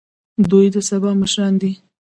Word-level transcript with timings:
دوی 0.49 0.67
د 0.75 0.77
سبا 0.89 1.11
مشران 1.21 1.53
دي 1.61 1.71